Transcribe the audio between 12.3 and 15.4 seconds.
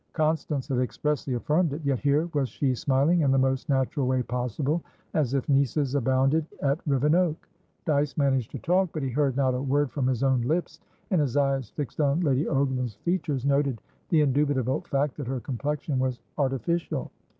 Ogram's features, noted the indubitable fact that her